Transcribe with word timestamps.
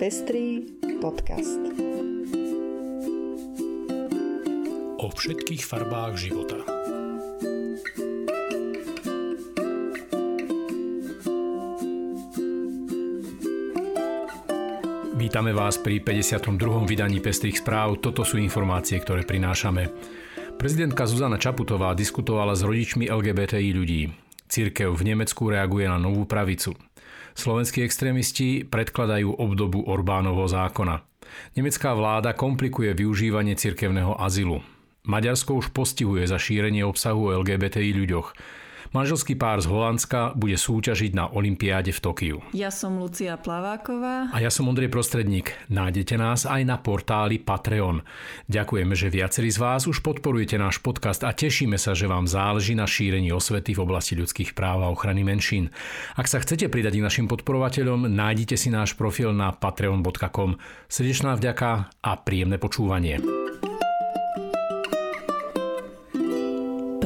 Pestrý 0.00 0.64
podcast. 0.96 1.60
O 4.96 5.12
všetkých 5.12 5.60
farbách 5.60 6.16
života. 6.16 6.56
Vítame 15.20 15.52
vás 15.52 15.76
pri 15.76 16.00
52. 16.00 16.48
vydaní 16.88 17.20
Pestrých 17.20 17.60
správ. 17.60 18.00
Toto 18.00 18.24
sú 18.24 18.40
informácie, 18.40 18.96
ktoré 19.04 19.28
prinášame. 19.28 19.92
Prezidentka 20.56 21.04
Zuzana 21.04 21.36
Čaputová 21.36 21.92
diskutovala 21.92 22.56
s 22.56 22.64
rodičmi 22.64 23.04
LGBTI 23.04 23.68
ľudí. 23.76 24.08
Církev 24.48 24.96
v 24.96 25.02
Nemecku 25.12 25.52
reaguje 25.52 25.84
na 25.84 26.00
novú 26.00 26.24
pravicu. 26.24 26.72
Slovenskí 27.40 27.80
extrémisti 27.80 28.68
predkladajú 28.68 29.40
obdobu 29.40 29.80
Orbánovho 29.88 30.44
zákona. 30.44 31.00
Nemecká 31.56 31.96
vláda 31.96 32.36
komplikuje 32.36 32.92
využívanie 32.92 33.56
cirkevného 33.56 34.20
azylu. 34.20 34.60
Maďarsko 35.08 35.56
už 35.56 35.72
postihuje 35.72 36.28
za 36.28 36.36
šírenie 36.36 36.84
obsahu 36.84 37.32
o 37.32 37.34
LGBTI 37.40 37.96
ľuďoch. 37.96 38.36
Manželský 38.90 39.38
pár 39.38 39.62
z 39.62 39.70
Holandska 39.70 40.34
bude 40.34 40.58
súťažiť 40.58 41.14
na 41.14 41.30
Olympiáde 41.30 41.94
v 41.94 42.00
Tokiu. 42.02 42.36
Ja 42.50 42.74
som 42.74 42.98
Lucia 42.98 43.38
Plaváková. 43.38 44.34
A 44.34 44.42
ja 44.42 44.50
som 44.50 44.66
Ondrej 44.66 44.90
Prostredník. 44.90 45.54
Nájdete 45.70 46.18
nás 46.18 46.42
aj 46.42 46.66
na 46.66 46.74
portáli 46.74 47.38
Patreon. 47.38 48.02
Ďakujeme, 48.50 48.98
že 48.98 49.14
viacerí 49.14 49.46
z 49.54 49.62
vás 49.62 49.86
už 49.86 50.02
podporujete 50.02 50.58
náš 50.58 50.82
podcast 50.82 51.22
a 51.22 51.30
tešíme 51.30 51.78
sa, 51.78 51.94
že 51.94 52.10
vám 52.10 52.26
záleží 52.26 52.74
na 52.74 52.90
šírení 52.90 53.30
osvety 53.30 53.78
v 53.78 53.82
oblasti 53.86 54.18
ľudských 54.18 54.58
práv 54.58 54.82
a 54.82 54.90
ochrany 54.90 55.22
menšín. 55.22 55.70
Ak 56.18 56.26
sa 56.26 56.42
chcete 56.42 56.66
pridať 56.66 56.98
k 56.98 57.06
našim 57.06 57.26
podporovateľom, 57.30 58.10
nájdite 58.10 58.58
si 58.58 58.74
náš 58.74 58.98
profil 58.98 59.30
na 59.30 59.54
patreon.com. 59.54 60.58
Srdečná 60.90 61.38
vďaka 61.38 61.94
a 62.02 62.12
príjemné 62.18 62.58
počúvanie. 62.58 63.22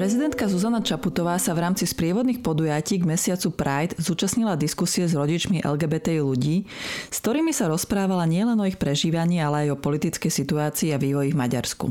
Prezidentka 0.05 0.53
Zuzana 0.53 0.85
Čaputová 0.85 1.41
sa 1.41 1.57
v 1.57 1.65
rámci 1.65 1.89
sprievodných 1.89 2.45
podujatí 2.45 3.01
k 3.01 3.09
mesiacu 3.09 3.57
Pride 3.57 3.97
zúčastnila 3.97 4.53
diskusie 4.53 5.09
s 5.09 5.17
rodičmi 5.17 5.65
LGBT 5.65 6.21
ľudí, 6.21 6.69
s 7.09 7.25
ktorými 7.25 7.57
sa 7.57 7.73
rozprávala 7.73 8.29
nielen 8.29 8.61
o 8.61 8.69
ich 8.69 8.77
prežívaní, 8.77 9.41
ale 9.41 9.65
aj 9.65 9.69
o 9.73 9.81
politickej 9.81 10.29
situácii 10.29 10.93
a 10.93 11.01
vývoji 11.01 11.33
v 11.33 11.41
Maďarsku. 11.41 11.87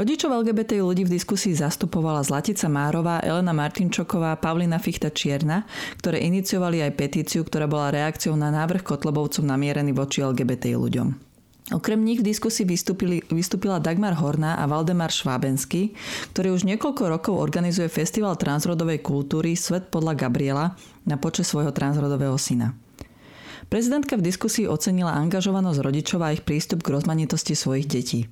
Rodičov 0.00 0.32
LGBT 0.32 0.80
ľudí 0.80 1.04
v 1.04 1.20
diskusii 1.20 1.52
zastupovala 1.52 2.24
Zlatica 2.24 2.72
Márová, 2.72 3.20
Elena 3.20 3.52
Martinčoková, 3.52 4.40
Pavlina 4.40 4.80
Fichta 4.80 5.12
Čierna, 5.12 5.68
ktoré 6.00 6.24
iniciovali 6.24 6.80
aj 6.80 6.96
petíciu, 6.96 7.44
ktorá 7.44 7.68
bola 7.68 7.92
reakciou 7.92 8.32
na 8.32 8.48
návrh 8.48 8.80
Kotlobovcom 8.80 9.44
namierený 9.44 9.92
voči 9.92 10.24
LGBT 10.24 10.72
ľuďom. 10.72 11.29
Okrem 11.70 12.02
nich 12.02 12.18
v 12.18 12.26
diskusii 12.34 12.66
vystúpila 13.30 13.78
Dagmar 13.78 14.18
Horná 14.18 14.58
a 14.58 14.66
Valdemar 14.66 15.14
Švábenský, 15.14 15.94
ktorý 16.34 16.58
už 16.58 16.66
niekoľko 16.66 17.02
rokov 17.06 17.38
organizuje 17.38 17.86
festival 17.86 18.34
transrodovej 18.34 18.98
kultúry 18.98 19.54
Svet 19.54 19.86
podľa 19.86 20.18
Gabriela 20.18 20.74
na 21.06 21.14
počas 21.14 21.46
svojho 21.46 21.70
transrodového 21.70 22.34
syna. 22.34 22.74
Prezidentka 23.70 24.18
v 24.18 24.26
diskusii 24.26 24.66
ocenila 24.66 25.14
angažovanosť 25.14 25.78
rodičov 25.78 26.18
a 26.26 26.34
ich 26.34 26.42
prístup 26.42 26.82
k 26.82 26.90
rozmanitosti 26.90 27.54
svojich 27.54 27.86
detí. 27.86 28.26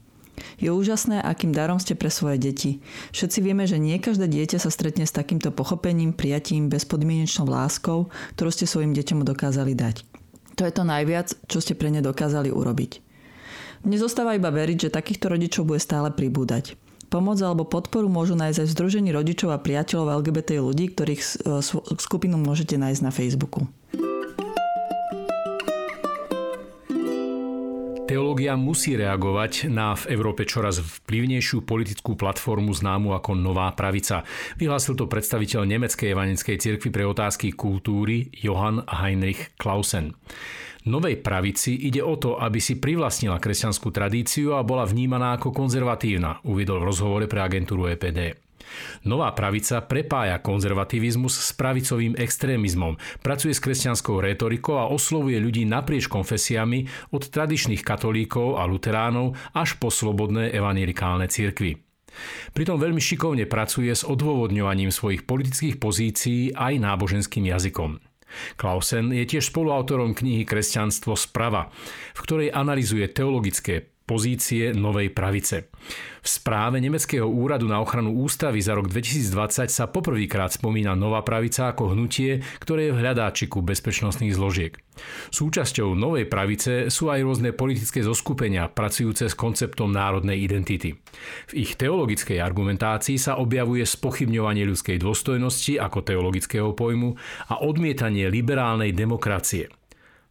Je 0.58 0.70
úžasné, 0.74 1.22
akým 1.22 1.54
darom 1.54 1.78
ste 1.78 1.94
pre 1.94 2.10
svoje 2.10 2.42
deti. 2.42 2.82
Všetci 3.14 3.38
vieme, 3.42 3.66
že 3.70 3.78
nie 3.78 4.02
každé 4.02 4.26
dieťa 4.26 4.58
sa 4.58 4.70
stretne 4.70 5.06
s 5.06 5.14
takýmto 5.14 5.54
pochopením, 5.54 6.10
prijatím, 6.10 6.66
bezpodmienečnou 6.66 7.46
láskou, 7.46 8.10
ktorú 8.34 8.50
ste 8.50 8.66
svojim 8.66 8.94
deťom 8.98 9.22
dokázali 9.22 9.78
dať. 9.78 10.02
To 10.58 10.66
je 10.66 10.74
to 10.74 10.82
najviac, 10.82 11.38
čo 11.46 11.62
ste 11.62 11.78
pre 11.78 11.94
ne 11.94 12.02
dokázali 12.02 12.50
urobiť. 12.50 13.07
Nezostáva 13.86 14.34
iba 14.34 14.50
veriť, 14.50 14.88
že 14.88 14.94
takýchto 14.94 15.30
rodičov 15.30 15.68
bude 15.70 15.78
stále 15.78 16.10
pribúdať. 16.10 16.74
Pomoc 17.08 17.40
alebo 17.40 17.64
podporu 17.64 18.10
môžu 18.12 18.36
nájsť 18.36 18.58
aj 18.60 18.66
v 18.68 18.74
Združení 18.76 19.10
rodičov 19.16 19.48
a 19.48 19.62
priateľov 19.62 20.20
LGBT 20.20 20.60
ľudí, 20.60 20.92
ktorých 20.92 21.20
e, 21.24 21.26
skupinu 21.96 22.36
môžete 22.36 22.76
nájsť 22.76 23.00
na 23.00 23.12
Facebooku. 23.14 23.64
Teológia 28.08 28.56
musí 28.56 28.96
reagovať 28.96 29.68
na 29.68 29.92
v 29.92 30.16
Európe 30.16 30.48
čoraz 30.48 30.80
vplyvnejšiu 30.80 31.60
politickú 31.64 32.16
platformu 32.16 32.72
známu 32.72 33.12
ako 33.12 33.36
Nová 33.36 33.68
pravica. 33.76 34.24
Vyhlásil 34.56 34.96
to 34.96 35.04
predstaviteľ 35.04 35.68
Nemeckej 35.68 36.16
evangelickej 36.16 36.56
cirkvi 36.56 36.88
pre 36.88 37.04
otázky 37.04 37.52
kultúry 37.52 38.32
Johann 38.32 38.80
Heinrich 38.88 39.52
Clausen. 39.60 40.16
Novej 40.88 41.20
pravici 41.20 41.76
ide 41.84 42.00
o 42.00 42.16
to, 42.16 42.40
aby 42.40 42.56
si 42.56 42.80
privlastnila 42.80 43.36
kresťanskú 43.36 43.92
tradíciu 43.92 44.56
a 44.56 44.64
bola 44.64 44.88
vnímaná 44.88 45.36
ako 45.36 45.52
konzervatívna, 45.52 46.40
uviedol 46.48 46.80
v 46.80 46.88
rozhovore 46.88 47.26
pre 47.28 47.44
agentúru 47.44 47.92
EPD. 47.92 48.40
Nová 49.04 49.36
pravica 49.36 49.84
prepája 49.84 50.40
konzervativizmus 50.40 51.36
s 51.36 51.52
pravicovým 51.52 52.16
extrémizmom, 52.16 52.96
pracuje 53.20 53.52
s 53.52 53.60
kresťanskou 53.60 54.16
rétorikou 54.24 54.80
a 54.80 54.88
oslovuje 54.88 55.36
ľudí 55.36 55.68
naprieč 55.68 56.08
konfesiami 56.08 57.12
od 57.12 57.28
tradičných 57.28 57.84
katolíkov 57.84 58.56
a 58.56 58.64
luteránov 58.64 59.36
až 59.52 59.76
po 59.76 59.92
slobodné 59.92 60.56
evangelikálne 60.56 61.28
cirkvy. 61.28 61.84
Pritom 62.56 62.80
veľmi 62.80 62.98
šikovne 62.98 63.44
pracuje 63.44 63.92
s 63.92 64.08
odôvodňovaním 64.08 64.88
svojich 64.88 65.28
politických 65.28 65.76
pozícií 65.76 66.56
aj 66.56 66.80
náboženským 66.80 67.44
jazykom. 67.44 68.07
Klausen 68.56 69.10
je 69.12 69.24
tiež 69.26 69.50
spoluautorom 69.50 70.14
knihy 70.14 70.44
Kresťanstvo 70.46 71.18
sprava, 71.18 71.68
v 72.16 72.20
ktorej 72.22 72.48
analizuje 72.54 73.08
teologické 73.10 73.97
pozície 74.08 74.72
novej 74.72 75.12
pravice. 75.12 75.68
V 76.24 76.28
správe 76.28 76.80
Nemeckého 76.80 77.28
úradu 77.28 77.68
na 77.68 77.84
ochranu 77.84 78.16
ústavy 78.16 78.64
za 78.64 78.72
rok 78.72 78.88
2020 78.88 79.68
sa 79.68 79.84
poprvýkrát 79.92 80.48
spomína 80.48 80.96
nová 80.96 81.20
pravica 81.20 81.68
ako 81.68 81.92
hnutie, 81.92 82.40
ktoré 82.64 82.88
je 82.88 82.96
v 82.96 83.00
hľadáčiku 83.04 83.60
bezpečnostných 83.60 84.32
zložiek. 84.32 84.72
Súčasťou 85.30 85.94
novej 85.94 86.26
pravice 86.26 86.88
sú 86.88 87.12
aj 87.12 87.20
rôzne 87.22 87.52
politické 87.52 88.00
zoskupenia 88.02 88.66
pracujúce 88.72 89.28
s 89.28 89.38
konceptom 89.38 89.92
národnej 89.92 90.40
identity. 90.42 90.96
V 91.46 91.52
ich 91.54 91.76
teologickej 91.76 92.40
argumentácii 92.42 93.20
sa 93.20 93.38
objavuje 93.38 93.84
spochybňovanie 93.86 94.66
ľudskej 94.66 94.98
dôstojnosti 94.98 95.78
ako 95.78 96.02
teologického 96.02 96.74
pojmu 96.74 97.14
a 97.52 97.62
odmietanie 97.62 98.26
liberálnej 98.32 98.90
demokracie– 98.90 99.68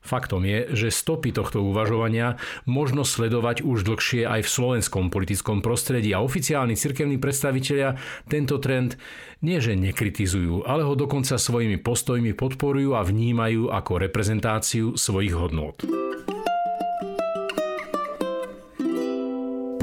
Faktom 0.02 0.48
je, 0.48 0.72
že 0.72 0.88
stopy 0.94 1.36
tohto 1.36 1.60
uvažovania 1.66 2.40
možno 2.64 3.04
sledovať 3.04 3.66
už 3.66 3.84
dlhšie 3.84 4.24
aj 4.24 4.48
v 4.48 4.54
slovenskom 4.54 5.12
politickom 5.12 5.60
prostredí 5.60 6.16
a 6.16 6.24
oficiálni 6.24 6.80
cirkevní 6.80 7.20
predstavitelia 7.20 8.00
tento 8.32 8.62
trend 8.62 8.96
nie 9.44 9.60
že 9.60 9.76
nekritizujú, 9.76 10.64
ale 10.64 10.88
ho 10.88 10.96
dokonca 10.96 11.36
svojimi 11.36 11.82
postojmi 11.82 12.34
podporujú 12.34 12.96
a 12.96 13.04
vnímajú 13.04 13.70
ako 13.74 14.08
reprezentáciu 14.08 14.96
svojich 14.96 15.36
hodnôt. 15.36 15.76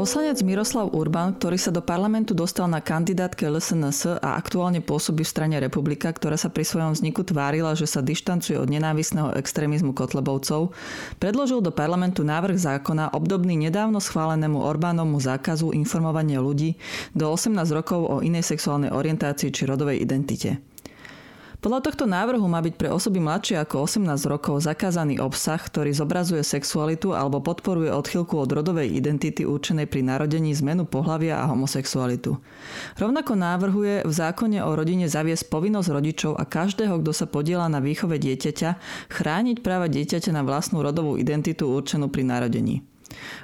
Poslanec 0.05 0.45
Miroslav 0.45 0.93
Urban, 0.93 1.33
ktorý 1.33 1.57
sa 1.57 1.73
do 1.73 1.81
parlamentu 1.81 2.37
dostal 2.37 2.69
na 2.69 2.85
kandidátke 2.85 3.49
LSNS 3.49 4.21
a 4.21 4.37
aktuálne 4.37 4.85
pôsobí 4.85 5.25
v 5.25 5.33
strane 5.33 5.57
Republika, 5.57 6.13
ktorá 6.13 6.37
sa 6.37 6.53
pri 6.53 6.61
svojom 6.61 6.93
vzniku 6.93 7.25
tvárila, 7.25 7.73
že 7.73 7.89
sa 7.89 8.05
dištancuje 8.05 8.61
od 8.61 8.69
nenávisného 8.69 9.33
extrémizmu 9.33 9.97
Kotlebovcov, 9.97 10.77
predložil 11.17 11.65
do 11.65 11.73
parlamentu 11.73 12.21
návrh 12.21 12.53
zákona 12.53 13.17
obdobný 13.17 13.57
nedávno 13.57 13.97
schválenému 13.97 14.61
Orbánovmu 14.61 15.25
zákazu 15.25 15.73
informovania 15.73 16.37
ľudí 16.37 16.77
do 17.17 17.33
18 17.33 17.57
rokov 17.73 18.05
o 18.05 18.21
inej 18.21 18.45
sexuálnej 18.45 18.93
orientácii 18.93 19.57
či 19.57 19.65
rodovej 19.65 20.05
identite. 20.05 20.74
Podľa 21.65 21.81
tohto 21.81 22.05
návrhu 22.05 22.45
má 22.45 22.61
byť 22.61 22.77
pre 22.77 22.93
osoby 22.93 23.25
mladšie 23.25 23.57
ako 23.57 23.89
18 23.89 24.05
rokov 24.29 24.61
zakázaný 24.69 25.17
obsah, 25.17 25.57
ktorý 25.57 25.97
zobrazuje 25.97 26.45
sexualitu 26.45 27.17
alebo 27.17 27.41
podporuje 27.41 27.89
odchylku 27.89 28.37
od 28.37 28.53
rodovej 28.53 28.93
identity 28.93 29.49
určenej 29.49 29.89
pri 29.89 30.05
narodení 30.05 30.53
zmenu 30.61 30.85
pohlavia 30.85 31.41
a 31.41 31.49
homosexualitu. 31.49 32.37
Rovnako 33.01 33.33
návrhuje 33.41 34.05
v 34.05 34.13
zákone 34.13 34.61
o 34.61 34.77
rodine 34.77 35.09
zaviesť 35.09 35.49
povinnosť 35.49 35.89
rodičov 35.89 36.33
a 36.37 36.45
každého, 36.45 37.01
kto 37.01 37.17
sa 37.17 37.25
podiela 37.25 37.65
na 37.73 37.81
výchove 37.81 38.21
dieťaťa, 38.21 38.77
chrániť 39.09 39.65
práva 39.65 39.89
dieťaťa 39.89 40.37
na 40.37 40.45
vlastnú 40.45 40.85
rodovú 40.85 41.17
identitu 41.17 41.73
určenú 41.73 42.13
pri 42.13 42.29
narodení. 42.29 42.85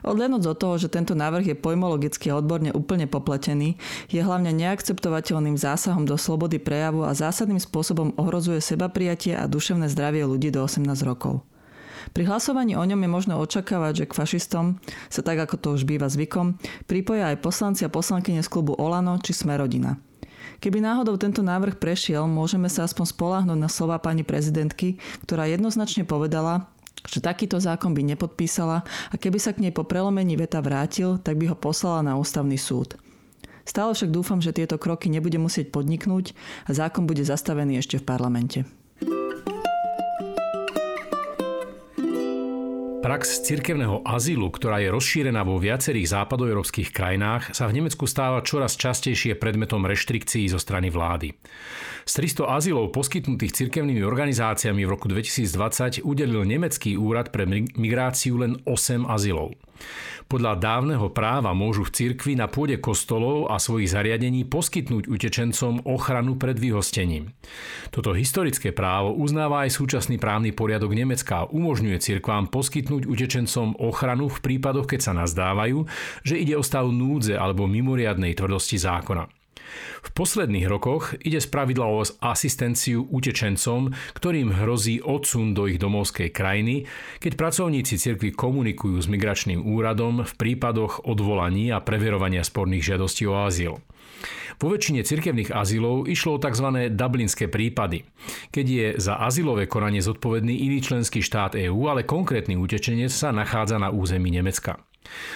Odlenúc 0.06 0.44
od 0.46 0.56
toho, 0.56 0.74
že 0.80 0.92
tento 0.92 1.12
návrh 1.12 1.54
je 1.54 1.56
pojmologicky 1.58 2.30
a 2.30 2.38
odborne 2.38 2.72
úplne 2.72 3.04
popletený, 3.10 3.76
je 4.08 4.20
hlavne 4.20 4.50
neakceptovateľným 4.56 5.60
zásahom 5.60 6.06
do 6.08 6.16
slobody 6.16 6.62
prejavu 6.62 7.04
a 7.04 7.16
zásadným 7.16 7.60
spôsobom 7.60 8.16
ohrozuje 8.16 8.62
seba 8.64 8.88
prijatie 8.88 9.36
a 9.36 9.50
duševné 9.50 9.90
zdravie 9.92 10.24
ľudí 10.24 10.48
do 10.48 10.64
18 10.64 10.84
rokov. 11.02 11.44
Pri 12.10 12.24
hlasovaní 12.26 12.74
o 12.74 12.82
ňom 12.82 12.96
je 12.96 13.10
možno 13.10 13.34
očakávať, 13.38 14.04
že 14.04 14.08
k 14.08 14.16
fašistom 14.16 14.80
sa 15.12 15.20
tak 15.20 15.36
ako 15.36 15.56
to 15.60 15.68
už 15.76 15.84
býva 15.84 16.08
zvykom, 16.08 16.56
pripoja 16.88 17.30
aj 17.30 17.44
poslanci 17.44 17.84
a 17.84 17.92
poslankyne 17.92 18.40
z 18.40 18.48
klubu 18.48 18.72
Olano 18.74 19.20
či 19.20 19.36
Smerodina. 19.36 20.00
Keby 20.60 20.80
náhodou 20.84 21.16
tento 21.16 21.40
návrh 21.40 21.80
prešiel, 21.80 22.28
môžeme 22.28 22.68
sa 22.68 22.84
aspoň 22.84 23.16
spoláhnuť 23.16 23.58
na 23.60 23.68
slova 23.68 23.96
pani 23.96 24.24
prezidentky, 24.24 25.00
ktorá 25.24 25.48
jednoznačne 25.48 26.04
povedala, 26.04 26.68
že 27.06 27.24
takýto 27.24 27.60
zákon 27.60 27.92
by 27.96 28.02
nepodpísala 28.16 28.84
a 28.84 29.14
keby 29.16 29.38
sa 29.40 29.56
k 29.56 29.62
nej 29.64 29.72
po 29.72 29.84
prelomení 29.84 30.36
veta 30.36 30.60
vrátil, 30.60 31.20
tak 31.20 31.36
by 31.36 31.52
ho 31.52 31.56
poslala 31.56 32.04
na 32.04 32.16
ústavný 32.16 32.56
súd. 32.56 32.96
Stále 33.68 33.94
však 33.94 34.10
dúfam, 34.10 34.40
že 34.42 34.56
tieto 34.56 34.80
kroky 34.80 35.12
nebude 35.12 35.38
musieť 35.38 35.70
podniknúť 35.70 36.32
a 36.66 36.70
zákon 36.74 37.06
bude 37.06 37.22
zastavený 37.22 37.78
ešte 37.78 38.00
v 38.00 38.08
parlamente. 38.08 38.58
Prax 43.00 43.48
cirkevného 43.48 44.04
azylu, 44.04 44.52
ktorá 44.52 44.76
je 44.84 44.92
rozšírená 44.92 45.40
vo 45.40 45.56
viacerých 45.56 46.20
západoeurópskych 46.20 46.92
krajinách, 46.92 47.56
sa 47.56 47.64
v 47.64 47.80
Nemecku 47.80 48.04
stáva 48.04 48.44
čoraz 48.44 48.76
častejšie 48.76 49.40
predmetom 49.40 49.88
reštrikcií 49.88 50.44
zo 50.52 50.60
strany 50.60 50.92
vlády. 50.92 51.32
Z 52.04 52.12
300 52.20 52.60
azylov 52.60 52.92
poskytnutých 52.92 53.56
cirkevnými 53.56 54.04
organizáciami 54.04 54.84
v 54.84 54.92
roku 54.92 55.08
2020 55.08 56.04
udelil 56.04 56.44
nemecký 56.44 57.00
úrad 57.00 57.32
pre 57.32 57.48
migráciu 57.72 58.36
len 58.36 58.60
8 58.68 59.08
azylov. 59.08 59.56
Podľa 60.30 60.62
dávneho 60.62 61.10
práva 61.10 61.50
môžu 61.50 61.82
v 61.82 61.90
cirkvi 61.90 62.38
na 62.38 62.46
pôde 62.46 62.78
kostolov 62.78 63.50
a 63.50 63.58
svojich 63.58 63.90
zariadení 63.90 64.46
poskytnúť 64.46 65.10
utečencom 65.10 65.82
ochranu 65.90 66.38
pred 66.38 66.54
vyhostením. 66.54 67.34
Toto 67.90 68.14
historické 68.14 68.70
právo 68.70 69.18
uznáva 69.18 69.66
aj 69.66 69.74
súčasný 69.74 70.22
právny 70.22 70.54
poriadok 70.54 70.94
Nemecka 70.94 71.42
a 71.42 71.48
umožňuje 71.50 71.98
cirkvám 71.98 72.46
poskytnúť 72.46 73.10
utečencom 73.10 73.82
ochranu 73.82 74.30
v 74.30 74.38
prípadoch, 74.38 74.86
keď 74.86 75.00
sa 75.02 75.12
nazdávajú, 75.18 75.82
že 76.22 76.38
ide 76.38 76.54
o 76.54 76.62
stav 76.62 76.86
núdze 76.86 77.34
alebo 77.34 77.66
mimoriadnej 77.66 78.38
tvrdosti 78.38 78.78
zákona. 78.78 79.39
V 80.00 80.10
posledných 80.16 80.66
rokoch 80.66 81.14
ide 81.20 81.38
spravidla 81.38 81.86
o 81.86 82.02
asistenciu 82.02 83.06
utečencom, 83.08 83.92
ktorým 84.16 84.56
hrozí 84.56 85.00
odsun 85.00 85.52
do 85.52 85.68
ich 85.68 85.80
domovskej 85.80 86.32
krajiny, 86.32 86.88
keď 87.18 87.32
pracovníci 87.36 87.96
cirkvi 88.00 88.34
komunikujú 88.34 88.98
s 89.00 89.08
migračným 89.08 89.62
úradom 89.64 90.22
v 90.26 90.32
prípadoch 90.36 91.06
odvolaní 91.06 91.70
a 91.70 91.82
preverovania 91.84 92.44
sporných 92.44 92.94
žiadostí 92.94 93.24
o 93.28 93.36
azyl. 93.46 93.78
Vo 94.60 94.68
väčšine 94.68 95.00
cirkevných 95.00 95.56
azylov 95.56 96.04
išlo 96.04 96.36
o 96.36 96.42
tzv. 96.42 96.92
dublinské 96.92 97.48
prípady, 97.48 98.04
keď 98.52 98.66
je 98.68 98.86
za 99.00 99.16
azylové 99.16 99.64
konanie 99.64 100.04
zodpovedný 100.04 100.52
iný 100.52 100.84
členský 100.84 101.24
štát 101.24 101.56
EÚ, 101.56 101.88
ale 101.88 102.04
konkrétny 102.04 102.60
utečenec 102.60 103.08
sa 103.08 103.32
nachádza 103.32 103.80
na 103.80 103.88
území 103.88 104.28
Nemecka. 104.28 104.89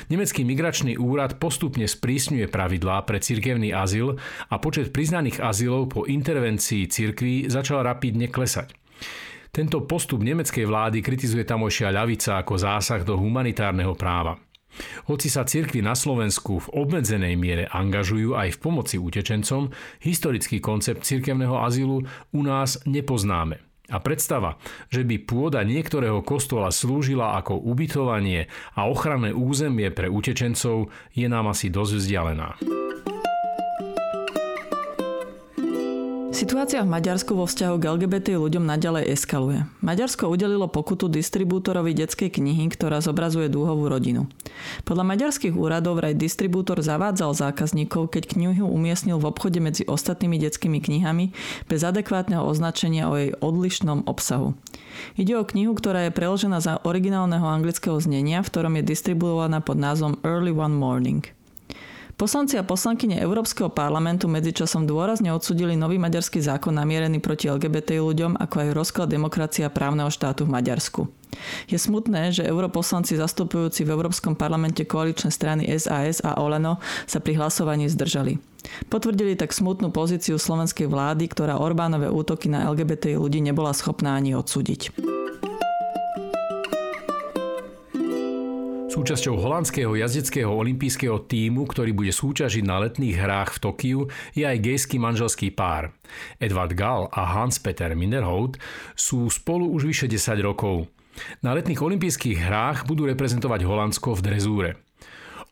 Nemecký 0.09 0.44
migračný 0.44 0.97
úrad 1.00 1.38
postupne 1.38 1.85
sprísňuje 1.88 2.50
pravidlá 2.50 3.05
pre 3.06 3.21
cirkevný 3.21 3.75
azyl 3.75 4.17
a 4.50 4.55
počet 4.59 4.91
priznaných 4.94 5.41
azylov 5.41 5.93
po 5.93 6.00
intervencii 6.05 6.88
cirkví 6.88 7.49
začal 7.53 7.85
rapidne 7.85 8.29
klesať. 8.31 8.75
Tento 9.55 9.87
postup 9.87 10.26
nemeckej 10.26 10.67
vlády 10.67 10.99
kritizuje 10.99 11.47
tamojšia 11.47 11.94
ľavica 11.94 12.43
ako 12.43 12.59
zásah 12.59 13.06
do 13.06 13.15
humanitárneho 13.15 13.94
práva. 13.94 14.35
Hoci 15.06 15.31
sa 15.31 15.47
cirkvy 15.47 15.79
na 15.87 15.94
Slovensku 15.94 16.59
v 16.59 16.73
obmedzenej 16.75 17.38
miere 17.38 17.70
angažujú 17.70 18.35
aj 18.35 18.59
v 18.59 18.61
pomoci 18.61 18.97
utečencom, 18.99 19.70
historický 20.03 20.59
koncept 20.59 21.06
cirkevného 21.06 21.55
azylu 21.62 22.03
u 22.35 22.41
nás 22.43 22.82
nepoznáme. 22.82 23.62
A 23.92 24.00
predstava, 24.00 24.56
že 24.88 25.04
by 25.04 25.20
pôda 25.28 25.60
niektorého 25.60 26.25
kostola 26.25 26.72
slúžila 26.72 27.36
ako 27.36 27.60
ubytovanie 27.60 28.48
a 28.72 28.88
ochranné 28.88 29.36
územie 29.36 29.92
pre 29.92 30.08
utečencov, 30.08 30.88
je 31.12 31.26
nám 31.28 31.52
asi 31.52 31.69
dosť 31.69 31.92
vzdialená. 32.00 32.48
Situácia 36.34 36.82
v 36.82 36.90
Maďarsku 36.90 37.31
vo 37.38 37.46
vzťahu 37.46 37.78
k 37.78 37.94
LGBT 37.94 38.34
ľuďom 38.42 38.66
naďalej 38.66 39.06
eskaluje. 39.14 39.70
Maďarsko 39.86 40.26
udelilo 40.26 40.66
pokutu 40.66 41.06
distribútorovi 41.06 41.94
detskej 41.94 42.26
knihy, 42.26 42.66
ktorá 42.75 42.98
zobrazuje 42.98 43.46
dúhovú 43.46 43.86
rodinu. 43.86 44.26
Podľa 44.82 45.14
maďarských 45.14 45.54
úradov 45.54 46.02
vraj 46.02 46.19
distribútor 46.19 46.82
zavádzal 46.82 47.38
zákazníkov, 47.38 48.10
keď 48.10 48.34
knihu 48.34 48.66
umiestnil 48.66 49.22
v 49.22 49.31
obchode 49.31 49.62
medzi 49.62 49.86
ostatnými 49.86 50.34
detskými 50.42 50.82
knihami 50.82 51.31
bez 51.70 51.86
adekvátneho 51.86 52.42
označenia 52.42 53.06
o 53.06 53.14
jej 53.14 53.31
odlišnom 53.38 54.02
obsahu. 54.10 54.58
Ide 55.14 55.38
o 55.38 55.46
knihu, 55.46 55.70
ktorá 55.78 56.10
je 56.10 56.19
preložená 56.19 56.58
za 56.58 56.82
originálneho 56.82 57.46
anglického 57.46 57.94
znenia, 58.02 58.42
v 58.42 58.50
ktorom 58.50 58.75
je 58.82 58.90
distribuovaná 58.90 59.62
pod 59.62 59.78
názvom 59.78 60.19
Early 60.26 60.50
One 60.50 60.75
Morning. 60.75 61.22
Poslanci 62.14 62.55
a 62.55 62.62
poslankyne 62.62 63.19
Európskeho 63.19 63.75
parlamentu 63.75 64.31
medzičasom 64.31 64.87
dôrazne 64.87 65.34
odsudili 65.34 65.75
nový 65.75 65.99
maďarský 65.99 66.38
zákon 66.38 66.70
namierený 66.70 67.19
proti 67.19 67.50
LGBT 67.50 67.99
ľuďom, 67.99 68.38
ako 68.38 68.55
aj 68.62 68.69
rozklad 68.70 69.08
demokracia 69.11 69.66
právneho 69.66 70.06
štátu 70.14 70.46
v 70.46 70.55
Maďarsku. 70.55 71.11
Je 71.66 71.75
smutné, 71.75 72.31
že 72.31 72.46
europoslanci 72.46 73.19
zastupujúci 73.19 73.82
v 73.82 73.99
Európskom 73.99 74.38
parlamente 74.38 74.87
koaličné 74.87 75.34
strany 75.34 75.66
SAS 75.75 76.22
a 76.22 76.38
Oleno 76.38 76.78
sa 77.11 77.19
pri 77.19 77.34
hlasovaní 77.34 77.90
zdržali. 77.90 78.38
Potvrdili 78.87 79.34
tak 79.34 79.50
smutnú 79.50 79.90
pozíciu 79.90 80.38
slovenskej 80.38 80.87
vlády, 80.87 81.26
ktorá 81.26 81.58
Orbánové 81.58 82.06
útoky 82.06 82.46
na 82.46 82.70
LGBT 82.70 83.19
ľudí 83.19 83.43
nebola 83.43 83.75
schopná 83.75 84.14
ani 84.14 84.38
odsúdiť. 84.38 85.13
Súčasťou 88.94 89.43
holandského 89.43 89.91
jazdeckého 89.99 90.55
olympijského 90.55 91.26
tímu, 91.26 91.67
ktorý 91.67 91.91
bude 91.91 92.14
súťažiť 92.14 92.62
na 92.62 92.79
letných 92.79 93.19
hrách 93.19 93.58
v 93.58 93.62
Tokiu, 93.67 94.00
je 94.38 94.46
aj 94.46 94.62
gejský 94.62 95.02
manželský 95.02 95.50
pár. 95.50 95.91
Edward 96.38 96.79
Gall 96.79 97.11
a 97.11 97.26
Hans-Peter 97.26 97.91
Minderhout 97.99 98.55
sú 98.94 99.26
spolu 99.35 99.67
už 99.75 99.91
vyše 99.91 100.06
10 100.06 100.38
rokov. 100.46 100.87
Na 101.43 101.58
letných 101.58 101.82
olympijských 101.82 102.38
hrách 102.38 102.87
budú 102.87 103.11
reprezentovať 103.11 103.67
Holandsko 103.67 104.14
v 104.14 104.25
drezúre. 104.31 104.70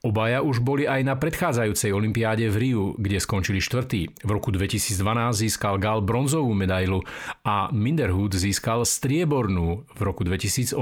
Obaja 0.07 0.39
už 0.47 0.63
boli 0.63 0.87
aj 0.87 1.03
na 1.03 1.19
predchádzajúcej 1.19 1.91
olympiáde 1.91 2.47
v 2.47 2.57
Riu, 2.63 2.85
kde 2.95 3.19
skončili 3.19 3.59
štvrtý. 3.59 4.23
V 4.23 4.31
roku 4.31 4.55
2012 4.55 4.95
získal 5.35 5.83
Gal 5.83 5.99
bronzovú 5.99 6.55
medailu 6.55 7.03
a 7.43 7.75
Minderhood 7.75 8.39
získal 8.39 8.87
striebornú 8.87 9.83
v 9.91 10.01
roku 10.07 10.23
2008. 10.23 10.79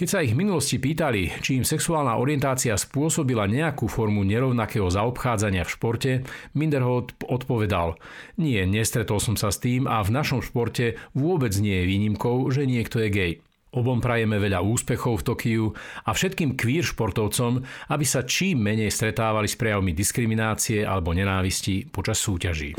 Keď 0.00 0.08
sa 0.08 0.24
ich 0.24 0.32
v 0.32 0.40
minulosti 0.48 0.80
pýtali, 0.80 1.44
či 1.44 1.60
im 1.60 1.64
sexuálna 1.68 2.16
orientácia 2.16 2.72
spôsobila 2.72 3.44
nejakú 3.44 3.84
formu 3.84 4.24
nerovnakého 4.24 4.88
zaobchádzania 4.88 5.68
v 5.68 5.72
športe, 5.76 6.12
Minderhout 6.56 7.12
odpovedal 7.28 8.00
Nie, 8.40 8.64
nestretol 8.64 9.20
som 9.20 9.36
sa 9.36 9.52
s 9.52 9.60
tým 9.60 9.84
a 9.84 10.00
v 10.00 10.16
našom 10.16 10.40
športe 10.40 10.96
vôbec 11.12 11.52
nie 11.60 11.84
je 11.84 11.88
výnimkou, 11.92 12.48
že 12.48 12.64
niekto 12.64 12.96
je 13.04 13.08
gay. 13.12 13.32
Obom 13.76 14.00
prajeme 14.00 14.40
veľa 14.40 14.64
úspechov 14.64 15.20
v 15.20 15.26
Tokiu 15.36 15.64
a 16.08 16.16
všetkým 16.16 16.56
queer 16.56 16.80
športovcom, 16.80 17.60
aby 17.92 18.04
sa 18.08 18.24
čím 18.24 18.64
menej 18.64 18.88
stretávali 18.88 19.52
s 19.52 19.60
prejavmi 19.60 19.92
diskriminácie 19.92 20.80
alebo 20.80 21.12
nenávisti 21.12 21.92
počas 21.92 22.16
súťaží. 22.24 22.72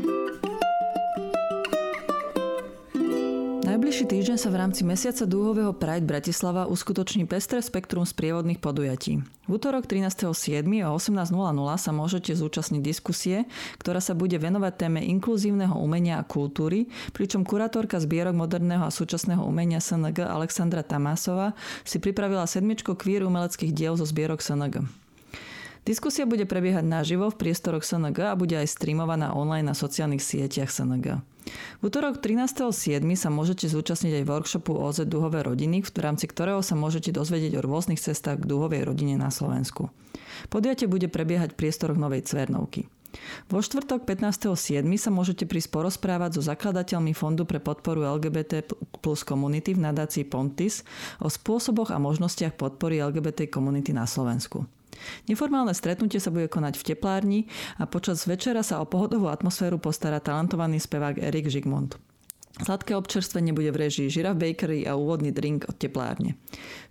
Najbližší 3.72 4.04
týždeň 4.04 4.36
sa 4.36 4.52
v 4.52 4.60
rámci 4.60 4.84
mesiaca 4.84 5.24
dúhového 5.24 5.72
Pride 5.72 6.04
Bratislava 6.04 6.68
uskutoční 6.68 7.24
pestré 7.24 7.64
spektrum 7.64 8.04
sprievodných 8.04 8.60
podujatí. 8.60 9.24
V 9.48 9.52
útorok 9.56 9.88
13.7. 9.88 10.28
o 10.84 11.00
18.00 11.00 11.32
sa 11.80 11.92
môžete 11.96 12.36
zúčastniť 12.36 12.84
diskusie, 12.84 13.48
ktorá 13.80 14.04
sa 14.04 14.12
bude 14.12 14.36
venovať 14.36 14.76
téme 14.76 15.00
inkluzívneho 15.08 15.80
umenia 15.80 16.20
a 16.20 16.28
kultúry, 16.28 16.92
pričom 17.16 17.48
kurátorka 17.48 17.96
zbierok 18.04 18.36
moderného 18.36 18.84
a 18.84 18.92
súčasného 18.92 19.40
umenia 19.40 19.80
SNG 19.80 20.20
Alexandra 20.20 20.84
Tamásova 20.84 21.56
si 21.88 21.96
pripravila 22.04 22.44
sedmičko 22.52 23.00
kvír 23.00 23.24
umeleckých 23.24 23.72
diel 23.72 23.96
zo 23.96 24.04
zbierok 24.04 24.44
SNG. 24.44 24.84
Diskusia 25.82 26.30
bude 26.30 26.46
prebiehať 26.46 26.86
naživo 26.86 27.34
v 27.34 27.40
priestoroch 27.42 27.82
SNG 27.82 28.22
a 28.30 28.38
bude 28.38 28.54
aj 28.54 28.70
streamovaná 28.70 29.34
online 29.34 29.74
na 29.74 29.76
sociálnych 29.76 30.22
sieťach 30.22 30.70
SNG. 30.70 31.26
V 31.82 31.90
útorok 31.90 32.22
13.7. 32.22 33.02
sa 33.18 33.34
môžete 33.34 33.66
zúčastniť 33.66 34.22
aj 34.22 34.30
workshopu 34.30 34.78
OZ 34.78 35.10
Duhové 35.10 35.42
rodiny, 35.42 35.82
v 35.82 35.90
rámci 35.98 36.30
ktorého 36.30 36.62
sa 36.62 36.78
môžete 36.78 37.10
dozvedieť 37.10 37.58
o 37.58 37.66
rôznych 37.66 37.98
cestách 37.98 38.46
k 38.46 38.50
duhovej 38.50 38.86
rodine 38.86 39.18
na 39.18 39.34
Slovensku. 39.34 39.90
Podujatie 40.54 40.86
bude 40.86 41.10
prebiehať 41.10 41.58
v 41.58 41.60
priestoroch 41.66 41.98
Novej 41.98 42.30
Cvernovky. 42.30 42.86
Vo 43.52 43.60
štvrtok 43.60 44.08
15.7. 44.08 44.86
sa 44.96 45.12
môžete 45.12 45.44
prísť 45.44 45.74
porozprávať 45.74 46.40
so 46.40 46.42
zakladateľmi 46.46 47.12
Fondu 47.12 47.44
pre 47.44 47.60
podporu 47.60 48.08
LGBT 48.08 48.64
plus 49.04 49.28
komunity 49.28 49.76
v 49.76 49.84
nadácii 49.84 50.24
Pontis 50.30 50.88
o 51.20 51.28
spôsoboch 51.28 51.92
a 51.92 52.00
možnostiach 52.00 52.56
podpory 52.56 53.04
LGBT 53.04 53.52
komunity 53.52 53.92
na 53.92 54.08
Slovensku. 54.08 54.64
Neformálne 55.28 55.74
stretnutie 55.76 56.20
sa 56.20 56.34
bude 56.34 56.52
konať 56.52 56.78
v 56.78 56.86
teplárni 56.94 57.40
a 57.80 57.88
počas 57.90 58.24
večera 58.28 58.62
sa 58.62 58.84
o 58.84 58.90
pohodovú 58.90 59.32
atmosféru 59.32 59.82
postará 59.82 60.20
talentovaný 60.20 60.80
spevák 60.80 61.20
Erik 61.20 61.48
Žigmund. 61.52 61.98
Sladké 62.62 63.00
občerstvenie 63.00 63.56
bude 63.56 63.72
v 63.72 63.88
režii 63.88 64.12
Žiraf 64.12 64.36
Bakery 64.36 64.84
a 64.84 65.00
úvodný 65.00 65.32
drink 65.32 65.72
od 65.72 65.80
teplárne. 65.80 66.36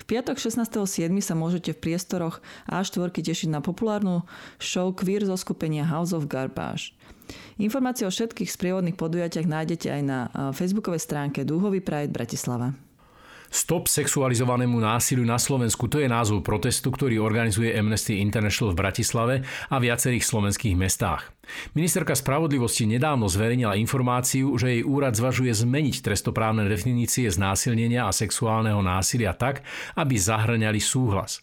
V 0.00 0.04
piatok 0.08 0.40
16.7. 0.40 1.12
sa 1.20 1.36
môžete 1.36 1.76
v 1.76 1.82
priestoroch 1.84 2.40
A4 2.66 3.12
tešiť 3.12 3.52
na 3.52 3.60
populárnu 3.60 4.24
show 4.56 4.88
queer 4.90 5.22
zo 5.28 5.36
skupenia 5.36 5.84
House 5.84 6.16
of 6.16 6.32
Garbage. 6.32 6.96
Informácie 7.60 8.08
o 8.08 8.10
všetkých 8.10 8.50
sprievodných 8.50 8.96
podujatiach 8.96 9.46
nájdete 9.46 9.88
aj 9.92 10.02
na 10.02 10.18
facebookovej 10.56 11.04
stránke 11.04 11.44
Dúhový 11.44 11.84
Pride 11.84 12.10
Bratislava. 12.10 12.74
Stop 13.50 13.90
sexualizovanému 13.90 14.78
násiliu 14.78 15.26
na 15.26 15.34
Slovensku, 15.34 15.90
to 15.90 15.98
je 15.98 16.06
názov 16.06 16.46
protestu, 16.46 16.94
ktorý 16.94 17.18
organizuje 17.18 17.74
Amnesty 17.74 18.22
International 18.22 18.70
v 18.70 18.78
Bratislave 18.78 19.34
a 19.66 19.76
viacerých 19.82 20.22
slovenských 20.22 20.78
mestách. 20.78 21.34
Ministerka 21.72 22.16
spravodlivosti 22.16 22.88
nedávno 22.88 23.30
zverejnila 23.30 23.78
informáciu, 23.78 24.56
že 24.58 24.78
jej 24.78 24.82
úrad 24.82 25.14
zvažuje 25.14 25.52
zmeniť 25.54 26.02
trestoprávne 26.02 26.66
definície 26.66 27.30
znásilnenia 27.30 28.06
a 28.06 28.12
sexuálneho 28.14 28.80
násilia 28.80 29.36
tak, 29.36 29.62
aby 29.94 30.14
zahrňali 30.18 30.80
súhlas. 30.82 31.40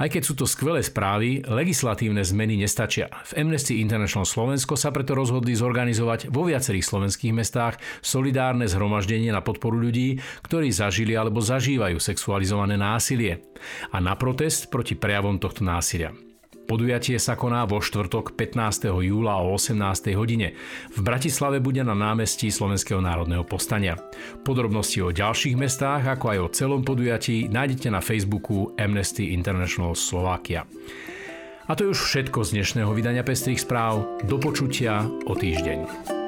Aj 0.00 0.08
keď 0.08 0.22
sú 0.24 0.32
to 0.32 0.48
skvelé 0.48 0.80
správy, 0.80 1.44
legislatívne 1.44 2.24
zmeny 2.24 2.56
nestačia. 2.56 3.12
V 3.28 3.36
Amnesty 3.36 3.84
International 3.84 4.24
Slovensko 4.24 4.72
sa 4.72 4.88
preto 4.88 5.12
rozhodli 5.12 5.52
zorganizovať 5.52 6.32
vo 6.32 6.48
viacerých 6.48 6.88
slovenských 6.88 7.36
mestách 7.36 7.76
solidárne 8.00 8.64
zhromaždenie 8.64 9.28
na 9.28 9.44
podporu 9.44 9.76
ľudí, 9.76 10.16
ktorí 10.40 10.72
zažili 10.72 11.12
alebo 11.12 11.44
zažívajú 11.44 12.00
sexualizované 12.00 12.80
násilie 12.80 13.44
a 13.92 14.00
na 14.00 14.16
protest 14.16 14.72
proti 14.72 14.96
prejavom 14.96 15.36
tohto 15.36 15.68
násilia. 15.68 16.29
Podujatie 16.70 17.18
sa 17.18 17.34
koná 17.34 17.66
vo 17.66 17.82
štvrtok 17.82 18.38
15. 18.38 18.94
júla 19.02 19.42
o 19.42 19.58
18. 19.58 20.14
hodine. 20.14 20.54
V 20.94 21.02
Bratislave 21.02 21.58
bude 21.58 21.82
na 21.82 21.98
námestí 21.98 22.46
Slovenského 22.46 23.02
národného 23.02 23.42
postania. 23.42 23.98
Podrobnosti 24.46 25.02
o 25.02 25.10
ďalších 25.10 25.58
mestách, 25.58 26.06
ako 26.06 26.30
aj 26.30 26.38
o 26.38 26.52
celom 26.54 26.86
podujatí 26.86 27.50
nájdete 27.50 27.90
na 27.90 27.98
Facebooku 27.98 28.70
Amnesty 28.78 29.34
International 29.34 29.98
Slovakia. 29.98 30.62
A 31.66 31.74
to 31.74 31.90
je 31.90 31.90
už 31.90 32.06
všetko 32.06 32.46
z 32.46 32.62
dnešného 32.62 32.94
vydania 32.94 33.26
Pestrých 33.26 33.66
správ. 33.66 34.22
Do 34.30 34.38
počutia 34.38 35.10
o 35.26 35.34
týždeň. 35.34 36.19